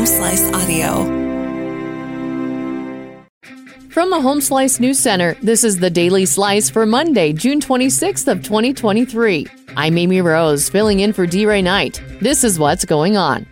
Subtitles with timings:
[0.00, 1.04] Home Slice Audio.
[3.90, 8.26] From the Home Slice News Center, this is the Daily Slice for Monday, June 26th
[8.26, 9.46] of 2023.
[9.76, 11.44] I'm Amy Rose, filling in for D.
[11.44, 12.02] Ray Knight.
[12.18, 13.46] This is what's going on.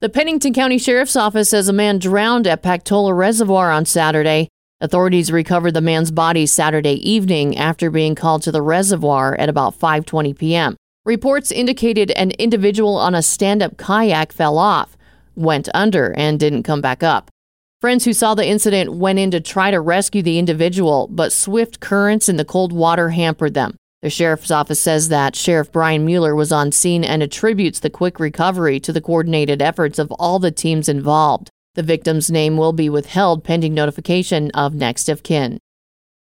[0.00, 4.48] The Pennington County Sheriff's Office says a man drowned at Pactola Reservoir on Saturday.
[4.80, 9.78] Authorities recovered the man's body Saturday evening after being called to the reservoir at about
[9.78, 10.76] 5:20 p.m.
[11.04, 14.96] Reports indicated an individual on a stand up kayak fell off,
[15.34, 17.30] went under, and didn't come back up.
[17.80, 21.80] Friends who saw the incident went in to try to rescue the individual, but swift
[21.80, 23.74] currents in the cold water hampered them.
[24.02, 28.20] The sheriff's office says that Sheriff Brian Mueller was on scene and attributes the quick
[28.20, 31.50] recovery to the coordinated efforts of all the teams involved.
[31.74, 35.58] The victim's name will be withheld pending notification of next of kin.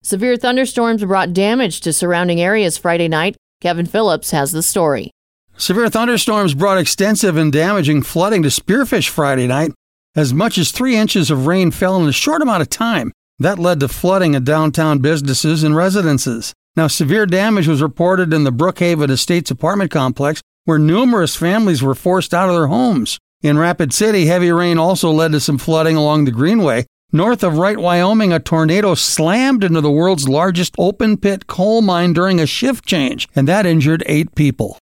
[0.03, 5.11] Severe thunderstorms brought damage to surrounding areas Friday night, Kevin Phillips has the story.
[5.59, 9.71] Severe thunderstorms brought extensive and damaging flooding to Spearfish Friday night.
[10.15, 13.11] As much as three inches of rain fell in a short amount of time.
[13.39, 16.53] That led to flooding at downtown businesses and residences.
[16.75, 21.95] Now, severe damage was reported in the Brookhaven Estates apartment complex, where numerous families were
[21.95, 23.17] forced out of their homes.
[23.41, 27.57] In Rapid City, heavy rain also led to some flooding along the Greenway, North of
[27.57, 32.45] Wright, Wyoming, a tornado slammed into the world's largest open pit coal mine during a
[32.45, 34.77] shift change, and that injured eight people.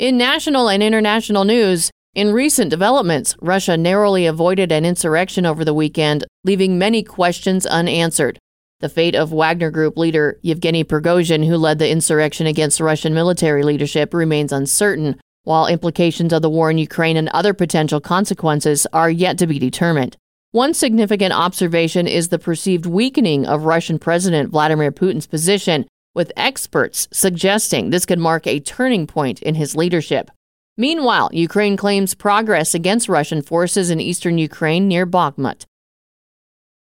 [0.00, 5.74] In national and international news, in recent developments, Russia narrowly avoided an insurrection over the
[5.74, 8.38] weekend, leaving many questions unanswered.
[8.80, 13.62] The fate of Wagner Group leader Yevgeny Prigozhin, who led the insurrection against Russian military
[13.62, 19.10] leadership, remains uncertain, while implications of the war in Ukraine and other potential consequences are
[19.10, 20.16] yet to be determined.
[20.52, 25.84] One significant observation is the perceived weakening of Russian President Vladimir Putin's position,
[26.14, 30.30] with experts suggesting this could mark a turning point in his leadership.
[30.76, 35.66] Meanwhile, Ukraine claims progress against Russian forces in eastern Ukraine near Bakhmut.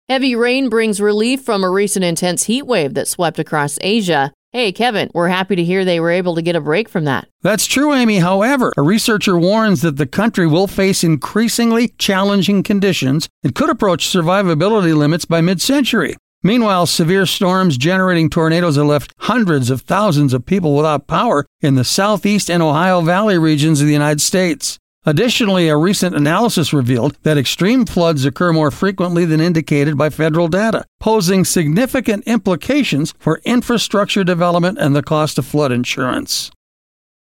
[0.09, 4.33] Heavy rain brings relief from a recent intense heat wave that swept across Asia.
[4.53, 7.27] Hey, Kevin, we're happy to hear they were able to get a break from that.
[7.43, 8.19] That's true, Amy.
[8.21, 14.07] However, a researcher warns that the country will face increasingly challenging conditions and could approach
[14.07, 16.17] survivability limits by mid century.
[16.43, 21.75] Meanwhile, severe storms generating tornadoes have left hundreds of thousands of people without power in
[21.75, 24.79] the southeast and Ohio Valley regions of the United States.
[25.09, 30.49] Additionally, a recent analysis revealed that extreme floods occur more frequently than indicated by federal
[30.49, 36.51] data, posing significant implications for infrastructure development and the cost of flood insurance.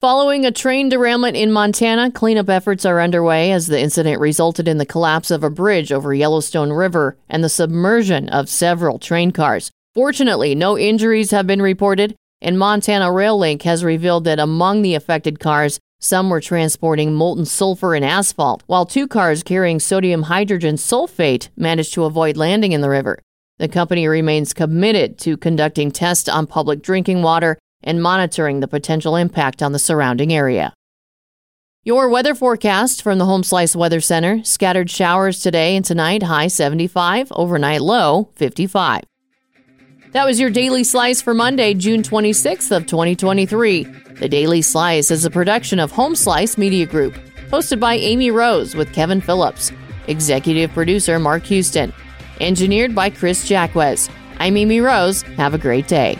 [0.02, 4.78] Following a train derailment in Montana, cleanup efforts are underway as the incident resulted in
[4.78, 9.72] the collapse of a bridge over Yellowstone River and the submersion of several train cars.
[9.94, 14.96] Fortunately, no injuries have been reported, and Montana Rail Link has revealed that among the
[14.96, 20.76] affected cars, some were transporting molten sulfur and asphalt, while two cars carrying sodium hydrogen
[20.76, 23.20] sulfate managed to avoid landing in the river.
[23.58, 29.16] The company remains committed to conducting tests on public drinking water and monitoring the potential
[29.16, 30.74] impact on the surrounding area.
[31.84, 36.48] Your weather forecast from the Home Slice Weather Center scattered showers today and tonight, high
[36.48, 39.04] 75, overnight low 55.
[40.12, 43.84] That was your Daily Slice for Monday, June 26th of 2023.
[44.20, 47.14] The Daily Slice is a production of Home Slice Media Group,
[47.50, 49.72] hosted by Amy Rose with Kevin Phillips,
[50.08, 51.94] executive producer Mark Houston,
[52.42, 54.10] engineered by Chris Jacquez.
[54.40, 55.22] I'm Amy Rose.
[55.22, 56.20] Have a great day.